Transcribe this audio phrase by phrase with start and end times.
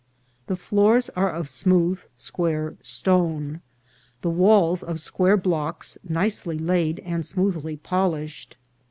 [0.47, 3.61] The floors are of smooth square stone,
[4.23, 8.57] the walls of square blocks nicely laid and smooth ly polished.